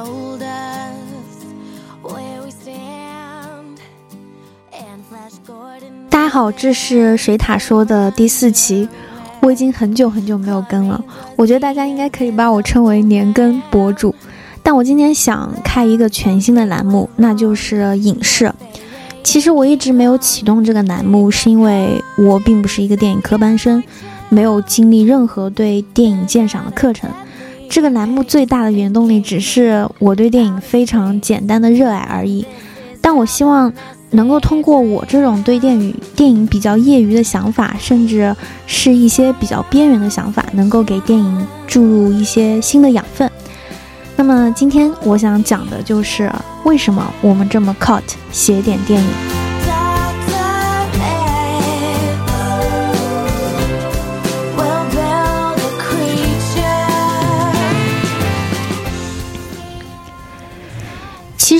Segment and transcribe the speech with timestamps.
[0.00, 1.44] told us
[2.02, 3.76] where we stand.
[4.72, 6.08] And Flash Gordon.
[6.08, 8.88] 大家好，这是水塔说的第四期，
[9.42, 11.02] 我已经很久很久没有更了，
[11.36, 14.14] 我觉得大家应该可以把我称为年更博主。
[14.62, 18.50] 但我今天想开一个全新的栏目，那就是影视。
[19.22, 23.82] 其实我一直没有启动这个栏目，是因为我并不是一个电影科班生，
[24.30, 27.10] 没有经历任何对电影鉴赏的课程。
[27.70, 32.44] 这个栏目最大的原动力只是我对电影非常简单的热爱而已。
[33.00, 33.72] 但我希望
[34.10, 38.34] 能够通过我这种对电影电影比较业余的想法，甚至
[38.66, 43.30] 是一些比较边缘的想法，能够给电影注入一些新的养分。
[44.16, 46.30] 那么今天我想讲的就是
[46.64, 49.49] 为什么我们这么 cut 写点电影。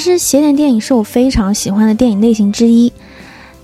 [0.01, 2.91] 其实写点电影是我非常喜欢的电影类型之一。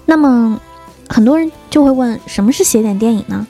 [0.04, 0.60] 那么
[1.08, 3.46] 很多人就会问，什么是写点电影呢？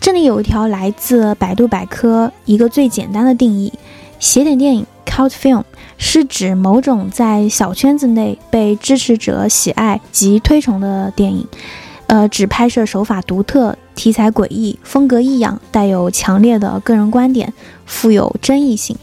[0.00, 3.72] 这里有一条来自百度百科一个最简单的定义：
[4.18, 5.62] 写点电影 （cult film）
[5.96, 11.46] 是指某种在小圈子内被支持者喜爱及推崇的电影。
[12.08, 17.54] 呃，指拍摄手法独特、题材诡异、风格异样、带有强烈的个人观点、
[17.86, 18.96] 富有争议性。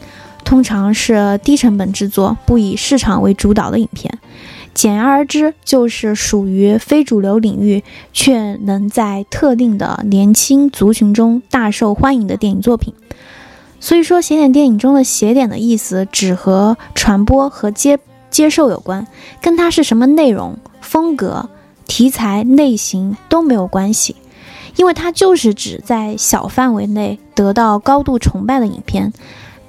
[0.44, 4.18] 通常是低成本制作、不以市场为主导的影片。
[4.74, 12.94] 简而言之，就是属于非主流领域，却能在特定的年轻族群中大受欢迎的电影作品。
[13.80, 17.98] 所以说，写点电影中的“写点”的意思，只和传播和接
[18.30, 19.06] 接受有关，
[19.42, 21.50] 跟它是什么内容、风格、
[21.86, 24.16] 题材、类型都没有关系，
[24.76, 29.12] 因为它就是指在小范围内得到高度崇拜的影片。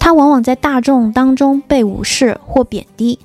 [0.03, 3.19] 它往往在大众当中被无视或贬低，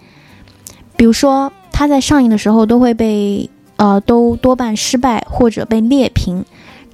[0.97, 6.45] 比如说它在上映的时候都会被呃都多半失败或者被劣评，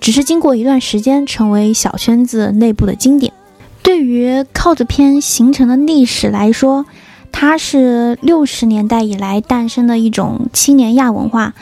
[0.01, 3.35] 只是经过一段时间成为小圈子内部的经典。
[3.83, 6.87] 对于 cult 片形成的历史来说，
[7.31, 11.53] 它是六十年代以来诞生的一种青年亚文化。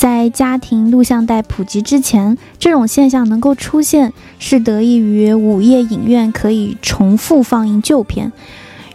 [0.00, 8.32] 在家庭录像带普及之前，这种现象能够出现，是得益于午夜影院可以重复放映旧片，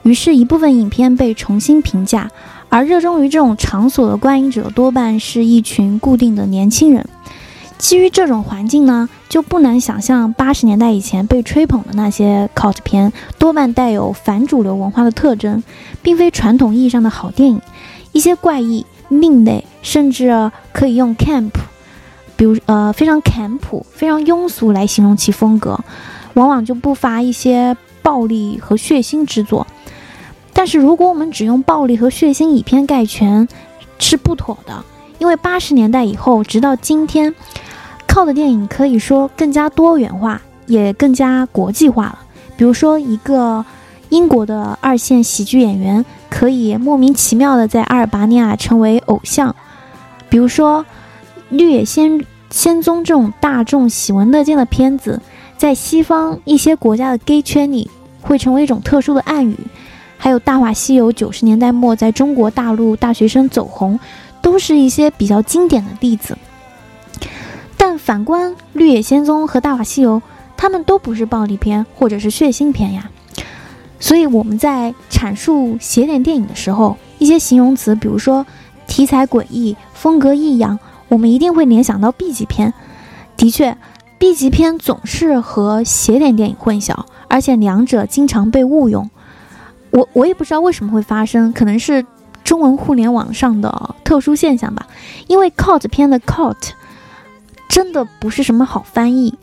[0.01, 2.31] 于是，一部分影片被重新评价。
[2.69, 7.07] 而热衷于这种场所的观影者，多半是一群固定的年轻人。
[7.77, 15.61] 基于这种环境呢，就不难想象，八十年代以前被吹捧的那些 cult 片，多半带有反主流文化的特征，
[16.01, 17.61] 并非传统意义上的好电影，
[18.11, 18.83] 一些怪异。
[19.09, 21.51] 另类，甚至可以用 camp，
[22.35, 25.79] 比如呃非常坎普、非常庸俗来形容其风格，
[26.33, 29.65] 往往就不乏一些暴力和血腥之作。
[30.53, 33.47] 但是如果我们只用暴力和血腥以偏概全，
[33.99, 34.83] 是不妥的，
[35.19, 37.33] 因为八十年代以后，直到今天，
[38.07, 42.19] 靠的电影可以说更加多元化，也更加国际化了。
[42.57, 43.63] 比如说一个
[44.09, 46.03] 英国的二线喜剧演员。
[46.35, 49.55] 可以莫名其妙的在阿尔巴尼亚成为偶像，
[50.27, 50.83] 比如说
[51.47, 55.21] 《绿野仙仙踪》这种大众喜闻乐见的片子，
[55.57, 59.57] 在西方一些国家的 gay 圈里会成为一种特殊的暗语。
[60.17, 63.97] 还有《大话西游》九十年代末在中国大陆大学生走红，
[64.41, 66.37] 都是一些比较经典的例子。
[67.77, 70.17] 但反观《绿野仙踪》和《大话西游》，
[70.57, 73.09] 他们都不是暴力片或者是血腥片呀。
[74.05, 78.45] 所以我们在阐述写点电影的时候，一些形容词，比如说
[78.85, 80.77] 题材诡异、风格异样，
[81.07, 82.71] 我们一定会联想到 B 级片。
[83.35, 83.75] 的确
[84.19, 86.95] ，B 级片总是和写点电影混淆，
[87.27, 89.09] 而且两者经常被误用。
[89.89, 92.05] 我我也不知道为什么会发生，可能是
[92.43, 94.85] 中文互联网上的特殊现象吧。
[95.25, 96.73] 因为 cult 片的 cult
[97.67, 99.33] 真的不是什么好翻译。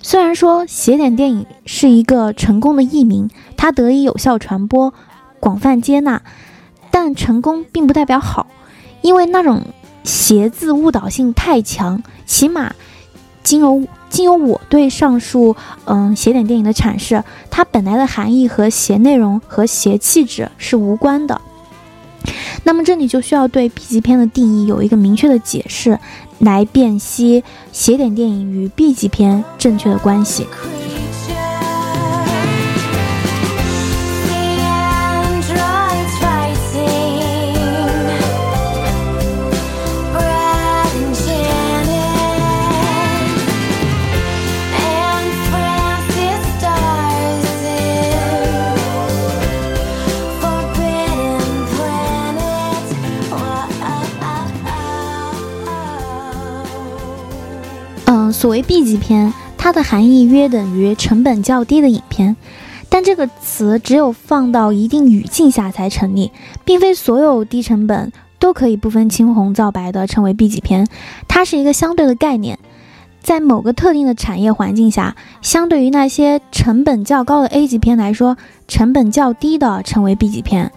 [0.00, 4.94] 虽然说邪点电影是一个成功的译名，它得以有效传播、
[5.40, 6.22] 广泛接纳，
[6.90, 8.46] 但成功并不代表好，
[9.02, 9.62] 因为那种
[10.04, 12.02] 邪字误导性太强。
[12.24, 12.74] 起码，
[13.42, 21.40] 经由经由我对上述嗯邪点电影的阐释，它本来的含义和邪内容和邪气质是无关的。
[22.64, 25.98] 那么这里就需要对 B 级片的定义有一个明确的解释。
[26.38, 27.42] 来辨析
[27.72, 30.46] 写点电影与 B 级片正确的关系。
[58.38, 62.36] 所谓 B 级片，它的含义约等于成本较低的影片。
[62.88, 66.30] 但这个词只有放到一定语境下才成立，
[66.64, 70.86] 并非所有低成本都可以不分青红皂白的称为 B 级片，
[71.26, 72.60] 它是一个相对的概念。
[73.20, 78.36] 在某个特定的产业环境下，相对于那些成本较高的 A 级片来说，
[78.68, 80.70] 成本较低的称为 B 级片。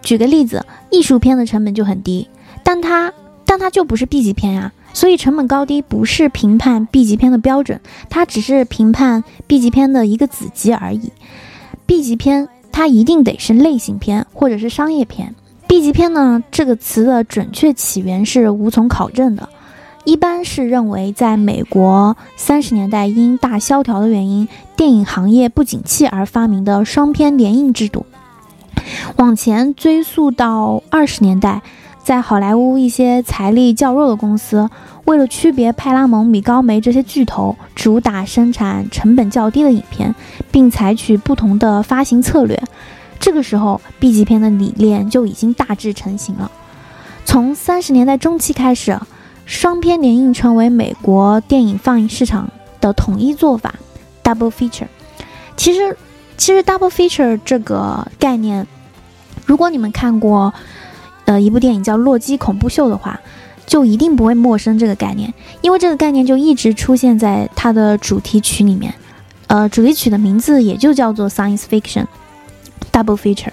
[0.00, 2.30] 举个例子，艺术片的成本就很低，
[2.62, 3.12] 但它
[3.44, 4.72] 但它就不是 B 级片呀。
[4.92, 7.80] 所以成本高低不是评判 B 级片的标准，
[8.10, 11.10] 它只是评判 B 级片的一个子集而已。
[11.86, 15.34] B 级片它一定得是类型片或者是商业片。
[15.66, 19.48] B 级片呢这个词的准确起源是无从考证的，
[20.04, 24.46] 一般是认为在美国三十年代因大萧条的原因，
[24.76, 28.04] 电影行业不景气而发明的双片联映制度。
[29.16, 31.62] 往前追溯到二十年代，
[32.04, 34.68] 在好莱坞一些财力较弱的公司，
[35.04, 40.12] 为了区别派拉蒙、米高梅这些巨头，主打生产成本较低的影片，
[40.50, 42.60] 并采取不同的发行策略。
[43.20, 46.50] 这个时候，B 级片的理念就已经大致成型了。
[47.24, 48.98] 从三十年代中期开始，
[49.46, 52.50] 双片联映成为美国电影放映市场
[52.80, 53.76] 的统一做法
[54.24, 54.88] ，double feature。
[55.56, 55.96] 其实，
[56.36, 58.66] 其实 double feature 这个概念，
[59.46, 60.52] 如果你们看过，
[61.24, 63.20] 呃，一部电影叫《洛基恐怖秀》的话，
[63.66, 68.92] 就一定不会陌生这个概念，因为这个概念就一直出现在它的主题曲里面。
[69.46, 72.06] 呃，主题曲的名字也就叫做 Science Fiction
[72.90, 73.52] Double Feature。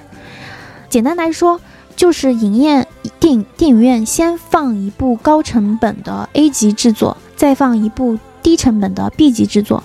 [0.90, 1.60] 简单来说，
[1.96, 2.88] 就是影院
[3.20, 9.84] 电影电影院先放一部高成本的 A 级制作，再放一部低成本的 B 级制作。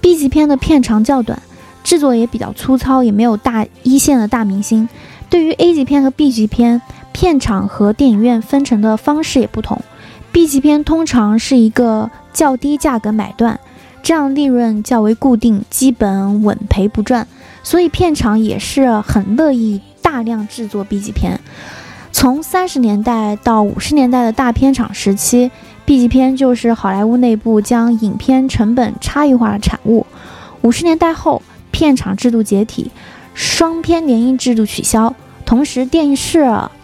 [0.00, 1.40] B 级片的片长较短，
[1.82, 4.88] 制作也比较粗糙，也没有大一线的大明星。
[5.30, 6.82] 对于 A 级片和 B 级片，
[7.16, 9.80] 片场和电影院分成的方式也不同。
[10.32, 13.58] B 级片通常是一个较低价格买断，
[14.02, 17.26] 这样利润较为固定，基本稳赔不赚，
[17.62, 21.40] 所以片场也是很乐意大量制作 B 级片。
[22.12, 25.50] 从三十年代到五十年代的大片场时期
[25.86, 30.04] ，B 级片就是好莱坞内部将影片成本差异化的产物。
[30.60, 31.40] 五十年代后，
[31.70, 32.90] 片场制度解体，
[33.32, 35.14] 双片联映制度取消，
[35.46, 36.40] 同时电视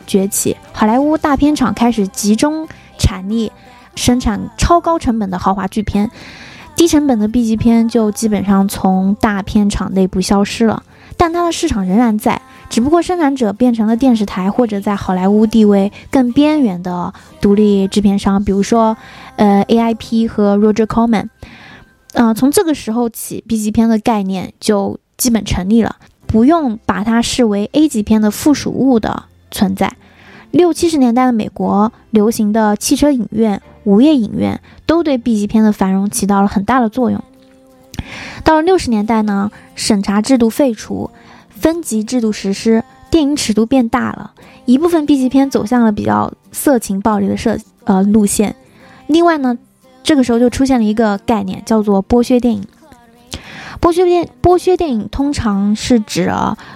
[0.06, 2.68] 崛起，好莱坞大片厂开始集中
[2.98, 3.52] 产力
[3.94, 6.10] 生产超高成本的豪华巨片，
[6.76, 10.82] 低成本的 B 级片就基本上从大片厂内部消失了。
[11.16, 12.40] 但它的市场仍然在，
[12.70, 18.96] 只不过生产者变成了电视台或者在好莱坞地位更边缘的独立制片商，比如说，
[19.36, 21.28] 呃，AIP 和 Roger Corman。
[22.14, 25.96] 呃，从这个时候起，B 级片的概念就基本成立了，
[26.26, 29.92] 不用把它视为 A 级片的附属物的存在。
[30.50, 37.22] 六七十年代的美国流行的汽车影院、午夜影院，都对 B 级片的繁荣起到了很大的作用。
[38.44, 41.10] 到了六十年代呢，审查制度废除，
[41.48, 44.32] 分级制度实施，电影尺度变大了，
[44.66, 48.56] 一部分 B 级片走向了比较色情暴力的设呃路线。
[49.06, 49.56] 另外呢，
[50.02, 52.62] 这个时候就出现了一个概念，叫做剥削电影。
[53.82, 56.32] 剥削电剥削电影通常是指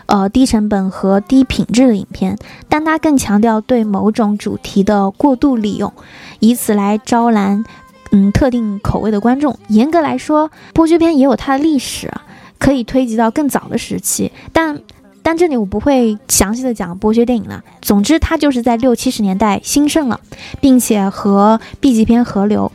[0.06, 2.36] 呃低成本和低品质的影片，
[2.68, 5.92] 但它更强调对某种主题的过度利用，
[6.40, 7.64] 以此来招揽
[8.10, 9.56] 嗯特定口味的观众。
[9.68, 12.12] 严格来说，剥削片也有它的历史，
[12.58, 14.80] 可以推及到更早的时期，但
[15.22, 17.62] 但这里我不会详细的讲剥削电影了。
[17.80, 20.18] 总之，它就是在六七十年代兴盛了，
[20.60, 22.72] 并且和 B 级片合流。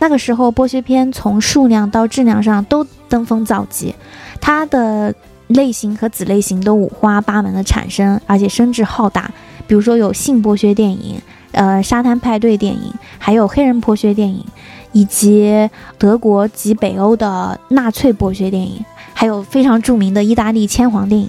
[0.00, 3.94] 那个时候，剥削片从数量到质量上都登峰造极，
[4.40, 5.14] 它的
[5.48, 9.30] 类型和子类型都五花八门的产生，而且声势浩大。
[9.66, 11.20] 比如说有性剥削电影，
[11.52, 14.44] 呃，沙滩派对电影，还有黑人剥削电影，
[14.92, 21.28] 以及德国及北欧的纳粹剥削电影，还有非常著名的意大利铅黄电影。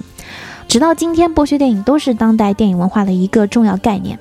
[0.67, 4.19] 直到今天，剥削电影都是当代电影文化的一个重要概念。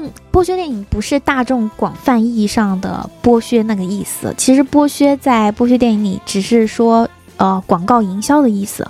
[0.00, 4.34] 但剥削电影不是大众广泛意义上的剥削那个意思。
[4.38, 8.88] 其实剥削在剥削电影里只是说，呃，广告营销的意思。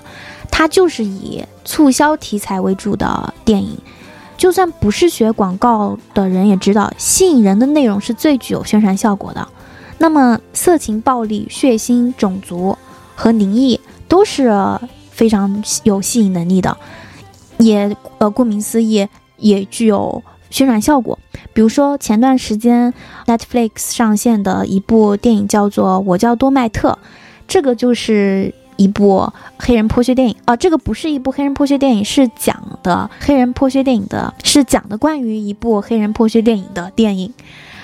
[0.52, 3.76] 它就是以促销题材为主的电影。
[4.37, 9.47] 就算不是学广告的人也知道，吸引人的内容是最具有宣传效果的。
[9.99, 12.76] 那么，色情、暴力、血腥、种族
[13.17, 14.52] 和灵异都是
[15.11, 16.76] 非常有吸引能力的，
[17.59, 20.23] 也呃，顾名思义，也具有。
[20.50, 21.19] 宣传效果，
[21.52, 22.92] 比如说前段时间
[23.26, 26.99] Netflix 上线的一部电影叫做《我叫多麦特》，
[27.49, 30.57] 这个就是一部黑人剥削电影啊。
[30.57, 37.33] 这个不是一部黑人剥削电影，是讲的黑人剥削电影的，是讲的关于一部黑人剥削电影的电影。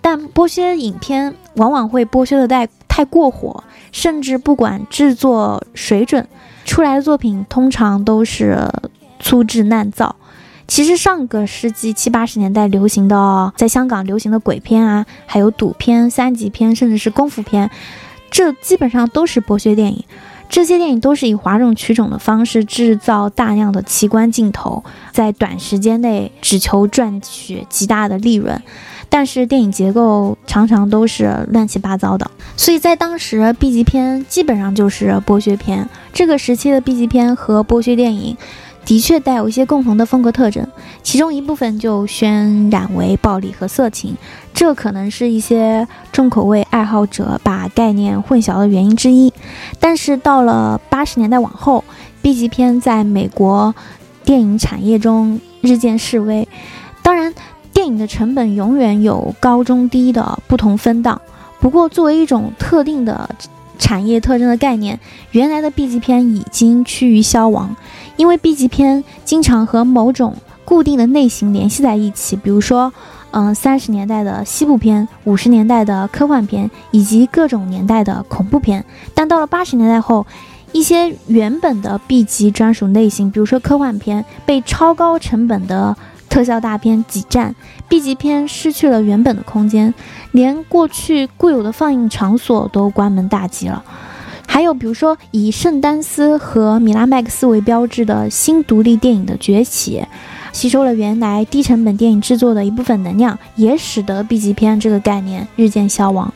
[0.03, 6.27] 但剥削影片往往会剥削的太太过火，甚至不管制作水准，
[6.65, 8.69] 出来的作品通常都是
[9.19, 10.15] 粗制滥造。
[10.67, 17.71] 其实上个世纪七八十年代流行的，在香港流行的鬼片啊，还有赌片、三级片，甚至是功夫片，
[18.31, 20.05] 这基本上都是剥削电影。
[20.49, 28.63] 这些电影都是以哗众取宠的方式制造大量的奇观镜头，在短时间内只求赚取极大的利润，
[29.09, 32.31] 但是电影结构常常都是乱七八糟的。
[32.57, 35.89] 所以在当时，B 级片基本上就是剥削片。
[36.13, 38.37] 这个时期的 B 级片和剥削电影。
[38.87, 40.65] 的确带有一些共同的风格特征，
[41.03, 44.17] 其中一部分就渲染为暴力和色情，
[44.55, 49.33] 这可能是一些重口味爱好者把概念混淆的原因之一。
[49.81, 51.83] 但是到了八十年代往后
[52.23, 53.75] ，B 级片在美国
[54.25, 56.47] 电影产业中日渐式微。
[57.03, 57.35] 当然，
[57.73, 61.21] 电影的成本永远有高中低的不同分档，
[61.59, 63.29] 不过作为一种特定的
[63.79, 64.99] 产业特征的概念，
[65.33, 67.75] 原来的 B 级片已经趋于消亡。
[68.17, 72.93] 因为 B 级片经常和某种固定的类型联系在一起，比如说，
[73.31, 78.85] 嗯，三十年代的西部片、五十年代的科幻片以及各种年代的恐怖片。
[79.15, 80.27] 但到了八十年代后，
[80.73, 85.95] 一些原本的 B 级专属类型，比如说科幻片，被超高成本的
[86.37, 87.57] 特效大片挤占
[87.89, 89.95] ，B 级片失去了原本的空间，
[90.33, 93.83] 连过去固有的放映场所都关门大吉了。
[94.47, 100.05] 还有，比如说以圣丹斯和米拉麦克斯为标志的新独立电影的崛起，
[100.53, 106.31] 吸收了原来低成本电影制作的一部分能量，也使得 B 级片这个概念日渐消亡。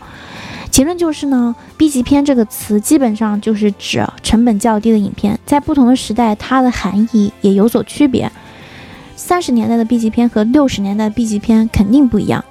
[0.71, 8.33] 结论就是呢，B 级片这个词基本上就是指成本较低的影片，在不同的时代，它的含义也有所区别。
[9.21, 12.43] 三十年代的 B 级片和六十年代的 B 级片肯定不一样。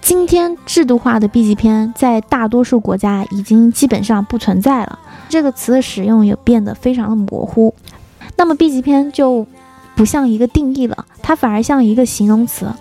[0.00, 7.74] 今天制度化的 B 级片在大多数国家已经基本上不存在了，这个词的使用也变得非常的模糊。
[8.36, 9.44] 那么 B 级片就
[9.96, 12.72] 不像一个定义了，它反而像一个形容词，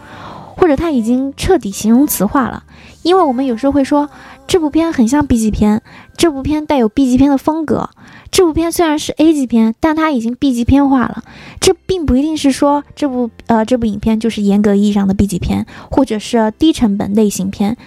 [0.55, 2.63] 或者它已经彻底形容词化了。
[3.01, 4.07] 因为我们有时候会说
[4.47, 5.81] 这部片很像 B 级片，
[6.17, 7.89] 这部片带有 B 级片的风格。
[8.29, 11.23] 这部片虽然是 A 级片，但它已经 B 级片化了。
[11.59, 17.77] 这并不一定是说这部呃这部影片就是严格意义上的 B 级片，或者是低成本类型片，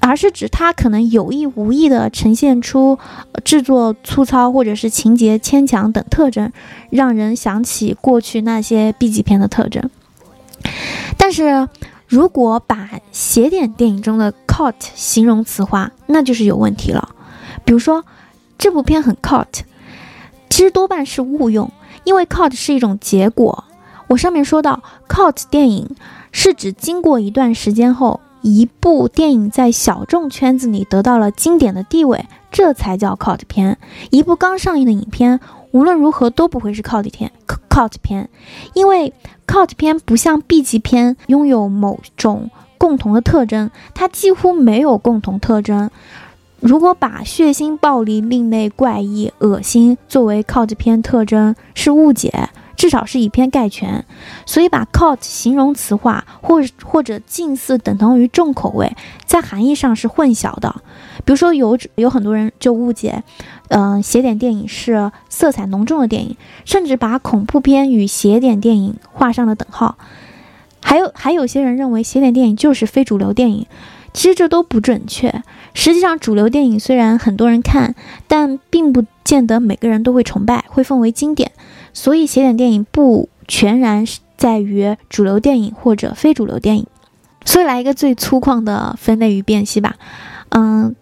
[0.00, 2.98] 而是指它可能有意无意的呈现出
[3.44, 6.50] 制作粗糙或者是情节牵强等特征，
[6.90, 9.90] 让人想起过去那些 B 级片的特征。
[11.18, 11.68] 但是
[12.08, 17.10] 如果把邪典电影中的 cult 形容词化，那就是有问题了。
[17.64, 18.04] 比如说。
[18.60, 19.60] 这部片很 cult，
[20.50, 21.70] 其实多半是误用，
[22.02, 23.62] 因为 cult 是一种结果。
[24.08, 25.94] 我上面说到，cult 电影
[26.32, 33.78] 是指经过一段时间后，一部电影在小众圈子里得到了经典的地位，这才叫 cult 片。
[34.10, 35.38] 一部刚上映的影片，
[35.72, 37.30] 无论如何都不会是 cult 片
[37.68, 38.28] ，cult 片，
[38.74, 39.12] 因为
[39.46, 45.90] cult 片不像 B 级片拥有某种共同的特征，它几乎没有共同特征。
[46.60, 54.04] 如果把血腥、暴力、另类、怪异、恶心作为 cult 片特征是误解，至少是以偏概全。
[54.44, 60.74] 所以把 cult 形容词化，或或者近似等同于重口味，在含义上是混淆的。
[61.24, 63.22] 比如说，有有很多人就误解，
[63.68, 69.96] 嗯，邪典电影是色彩浓重的电影，甚至把恐怖片与邪典电影画上了等号。
[70.80, 73.66] 还有还有些人认为邪典电影就是非主流电影。
[74.14, 75.42] 其实这都不准确。
[75.74, 77.94] 实际上，主流电影虽然很多人看，
[78.26, 81.52] 但并不见得每个人都会崇拜，会奉为经典。
[81.92, 86.86] 所以，邪典电影不全然是在于主流电影或者非主流电影。
[87.44, 89.96] 所以，来一个最粗犷的分类与辨析吧。
[90.48, 90.96] 嗯，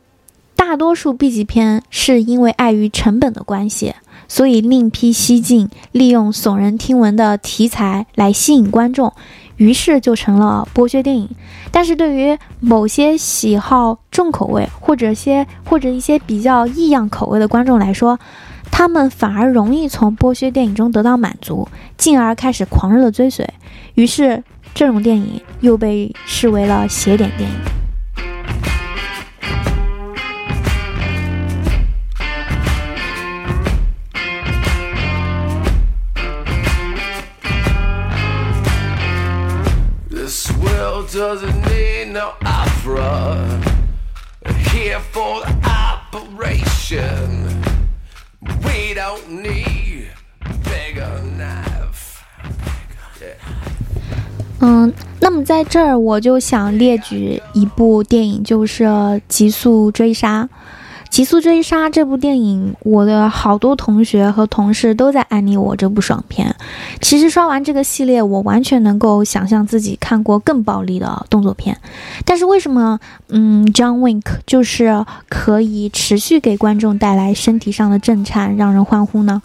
[0.57, 3.95] 大多数 B 级片是因为碍于成本的关系，
[4.27, 9.13] 所以另辟蹊径，利用耸人听闻的题材来吸引观众。
[9.57, 11.31] 于是就成了剥削电影，
[11.71, 18.19] 但是对于某些喜好重口味或者些或者一些比较异样口味的观众来说，
[18.71, 23.49] 他们反而容易从剥削电影中得到满足，进而开始狂热的追随。
[23.95, 24.45] 于是
[24.75, 27.86] 这种电影又被视为了邪典电影。
[41.16, 43.49] Doesn't need no opera.
[44.70, 47.49] Here for the operation.
[48.62, 50.11] We don't need
[50.62, 52.20] bigger knife.
[54.61, 58.85] 嗯，那么在这儿我就想列举一部电影，就是
[59.26, 60.44] 《极速追杀》。
[61.09, 66.55] 极速追杀》这部电影，我的好多同学和同事都在安利我这部爽片。
[67.01, 71.79] 其实刷完这个系列，我完全能够想象自己看过更暴力的动作片。
[72.25, 72.99] 但是为什么，
[73.29, 79.41] 嗯，John Wick 就是可以持续给观众带来身体上的震颤，让人欢呼呢？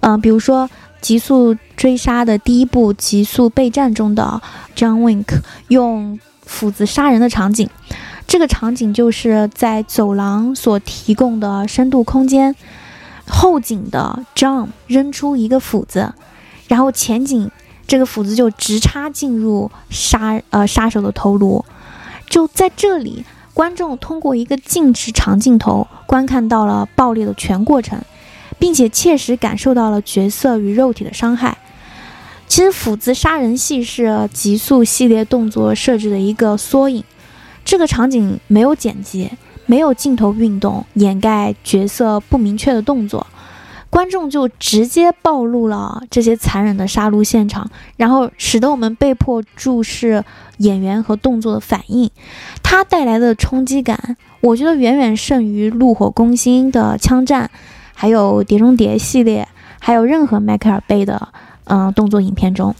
[0.00, 0.66] 嗯、比如说
[1.02, 4.40] 《极速追杀》的第一部《极速备战》中的
[4.74, 7.68] John Wick 用斧子杀人的场景。
[8.30, 12.54] 这个场景就是在走廊所提供的深度空间，
[13.26, 16.14] 后景的 John 扔出一个斧子，
[16.68, 17.50] 然后前景
[17.88, 21.64] 这个斧子就直插进入杀呃杀手的头颅。
[22.28, 28.00] 就在这里，观众通过一个静止长镜头观看到了爆裂的全过程，
[28.60, 31.58] 并且切实感受到了角色与肉体的伤害。
[32.46, 37.02] 其实斧子杀人戏是极速系列动作设置的一个缩影。
[37.70, 39.30] 这个场景没有剪辑，
[39.64, 43.24] 没有镜头运动掩盖角色不明确的动作，
[43.88, 50.24] 观众就直接暴露了这些残忍的杀戮现场，然后使得我们被迫注视
[50.56, 52.10] 演员和动作的反应。
[52.60, 57.48] 它带来的冲击感，我觉得远远胜于《怒火攻心》的枪战，
[57.94, 59.46] 还有《碟中谍》系列，
[59.78, 61.28] 还有任何迈克尔贝的
[61.70, 62.74] 嗯、动作影片中，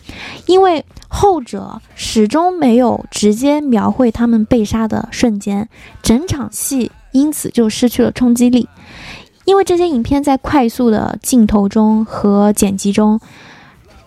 [0.45, 0.85] 因为。
[1.13, 5.69] 后者始终没有直接描绘他们被杀的瞬间，
[6.03, 8.69] 整场戏因此就失去了冲击力。
[9.45, 13.19] 因为这些影片在快速的镜头中和剪辑中，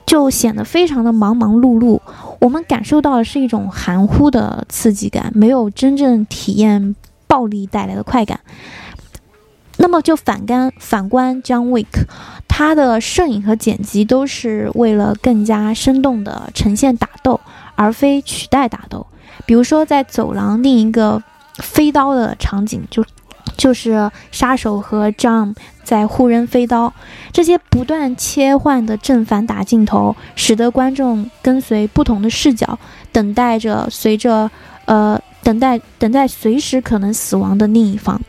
[0.05, 1.99] 就显得非常的忙忙碌碌。
[2.39, 6.95] 我们感受到的是一种含糊的刺激感，没有真正体验
[7.27, 8.39] 暴力带来的快感。
[9.75, 12.05] 那么就反观反观 John Wick，
[12.55, 17.41] 他的摄影和剪辑都是为了更加生动地呈现打斗，
[17.73, 19.07] 而非取代打斗。
[19.47, 21.23] 比如说在走廊另一个
[21.55, 23.03] 飞刀的场景，就
[23.57, 26.93] 就是杀手和 John 在互扔飞刀，
[27.31, 32.77] 这些不断切换的正反打镜头，使得观众跟随不同的视角，
[33.11, 34.51] 等待着随着
[34.85, 38.21] 呃等待等待随时可能死亡的另一方。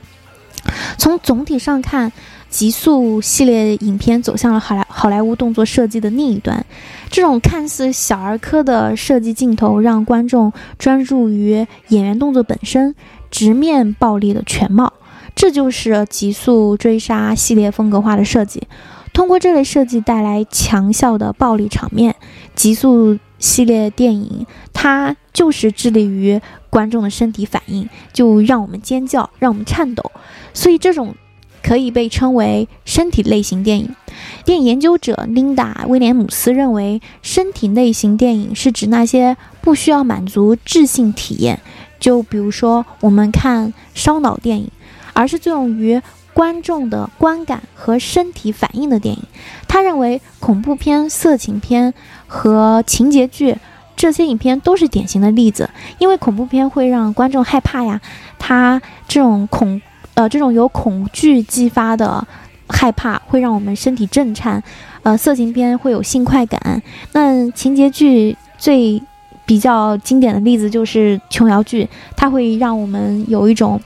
[0.97, 2.11] 从总体上看，
[2.55, 6.65] 极速系列影片走向了好莱好莱坞动作设计的另一端。
[7.11, 12.95] 这种看似小儿科的设计镜头，让观众专注于演员动作本身，
[13.29, 14.93] 直面暴力的全貌。
[15.35, 18.69] 这就是极速追杀系列风格化的设计。
[19.13, 22.15] 通过这类设计带来强效的暴力场面，
[22.55, 26.41] 极速系列电影它就是致力于
[26.71, 30.13] 观众的身体反应，就让我们尖叫，让我们颤抖。
[30.53, 31.17] 所以这种
[31.65, 33.97] 可以被称为身体类型电影。
[34.45, 41.59] 电影研究者琳达·威廉姆斯认为，身体类型电影是指那些不需要满足智性体验，
[41.99, 44.71] 就比如说我们看烧脑电影，
[45.15, 46.01] 而是作用于
[46.35, 49.23] 观众的观感和身体反应的电影。
[49.67, 51.95] 他认为，恐怖片、色情片
[52.27, 53.57] 和情节剧
[53.97, 58.01] 这些影片都是典型的例子，因为恐怖片会让观众害怕呀，
[58.39, 59.81] 它这种恐
[60.15, 62.27] 呃这种由恐惧激发的
[62.69, 64.63] 害怕会让我们身体震颤，
[65.03, 69.03] 呃，色情片会有性快感，那情节剧最
[69.45, 73.79] 比较经典的例子就是琼瑶剧，它会让我们有一种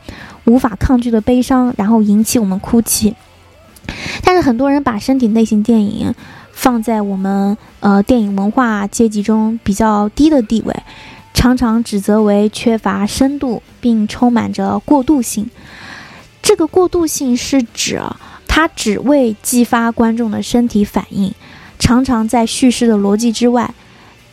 [0.44, 3.14] 无法抗拒的悲伤，然后引起我们哭泣。
[4.22, 6.14] 但是很多人把身体类型电影
[6.52, 10.74] 放在我们呃电影文化阶级中比较低的地位，
[11.34, 15.50] 常常指责为缺乏深度，并充满着过渡性。
[16.48, 18.00] 这个过渡性是指
[18.46, 21.34] 它只为激发观众的身体反应，
[21.78, 23.74] 常常在叙事的逻辑之外。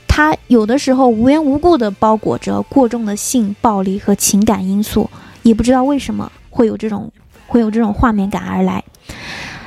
[0.07, 5.09] 它有的时候无缘无故地包裹着过重的性暴力和情感因素，
[5.43, 7.11] 也不知道为什么会有这种
[7.47, 8.85] 会有这种画面感而来。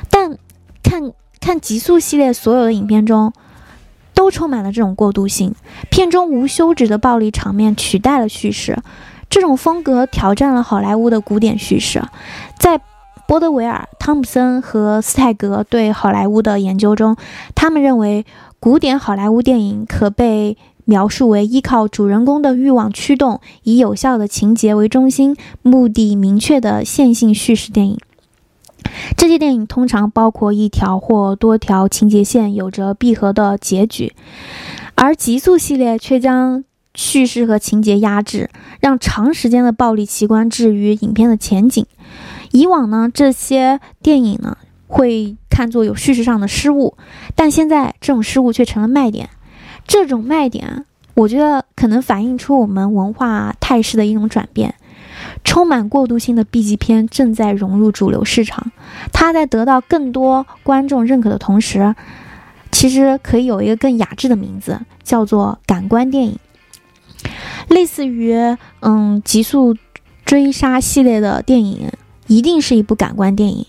[0.09, 0.35] 但
[0.81, 3.31] 看看极速系列所有的影片中，
[4.15, 5.53] 都充满了这种过渡性，
[5.91, 8.75] 片中无休止的暴力场面取代了叙事。
[9.29, 12.01] 这种风格挑战了好莱坞的古典叙事。
[12.57, 12.81] 在
[13.27, 17.15] 波德维尔、汤姆森和斯泰格对好莱坞的研究中，
[17.53, 18.25] 他们认为
[18.59, 27.99] 古典好莱坞电影可被描述为依靠主人公的欲望驱动，以有效的情节为中心、目的明确的线性叙事电影。
[29.15, 34.13] 这些电影通常包括一条或多条情节线，有着闭合的结局，
[34.95, 36.63] 而极速系列却将
[36.95, 41.85] 叙事和情节压制，让长时间的暴力奇观置于影片的前景。
[42.51, 46.95] 以往呢，这些电影呢会看作有叙事上的失误，
[47.35, 49.29] 但现在这种失误却成了卖点。
[49.87, 54.75] 这种卖点，我觉得可能反映出我们文化态势的一种转变。
[55.43, 58.71] 充满过渡性的 B 级片正在融入主流市场，
[59.11, 61.93] 它在得到更多观众认可的同时，
[62.71, 66.39] 其实可以有一个更雅致的名字，叫做感官电影。
[67.67, 68.33] 类似于
[68.81, 69.75] 嗯《极速
[70.25, 71.91] 追杀》系列的电影，
[72.27, 73.65] 一定是一部感官电影，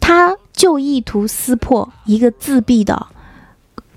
[0.00, 3.06] 它就意图撕破一个自闭的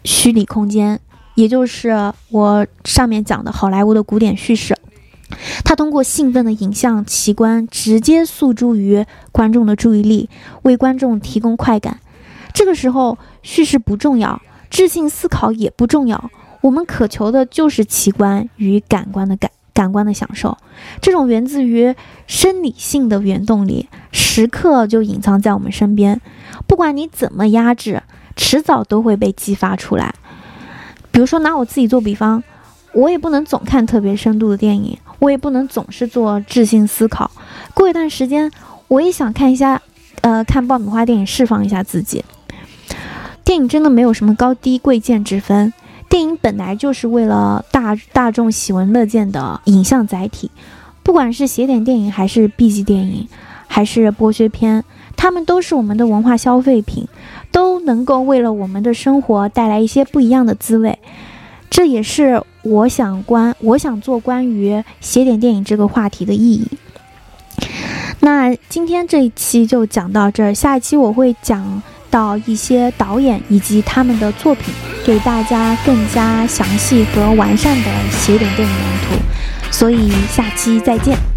[0.04, 1.00] 虚拟空间，
[1.36, 4.76] 也就是我上面讲的好莱坞的古典叙事。
[5.66, 10.30] 它通过兴奋的影像奇观，直接诉诸于观众的注意力，
[10.62, 12.00] 为观众提供快感。
[12.54, 16.32] 这个时候，叙事不重要，智性思考也不重要，
[16.68, 20.58] 我们渴求的就是奇观与感官的感感官的享受。
[21.00, 21.96] 这种源自于
[22.28, 26.20] 生理性的原动力，时刻就隐藏在我们身边，
[26.68, 28.04] 不管你怎么压制，
[28.36, 30.14] 迟早都会被激发出来。
[31.10, 32.44] 比如说，拿我自己做比方，
[32.92, 34.98] 我也不能总看特别深度的电影。
[35.20, 37.32] 我也不能总是做智性思考，
[37.74, 38.52] 过一段时间，
[38.90, 39.82] 我也想看一下，
[40.20, 42.26] 呃，看爆米花电影释放一下自己。
[43.46, 45.72] 电影真的没有什么高低贵贱之分，
[46.10, 50.50] 电影本来就是为了大大众喜闻乐见的影像载体，
[51.04, 53.28] 不管是邪典电影还是 B 级电影，
[53.68, 54.84] 还是剥削片，
[55.16, 57.08] 它们都是我们的文化消费品，
[57.52, 60.98] 都能够为了我们的生活带来一些不一样的滋味。
[61.70, 66.68] 这也是我想关我想做关于邪典电影这个话题的意义。
[68.22, 74.74] 那今天这一期就讲到这儿，下一期我会讲到一些导演以及他们的作品，
[75.06, 79.16] 给大家更加详细和完善的写点电影蓝图。
[79.72, 81.37] 所以下期再见。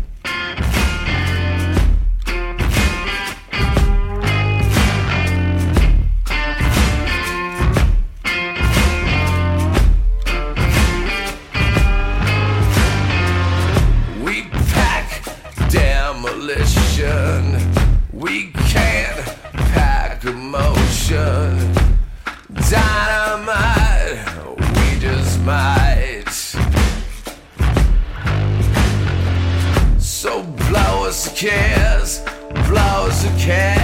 [29.99, 32.21] So blow us a kiss,
[32.69, 33.80] blow us a kiss.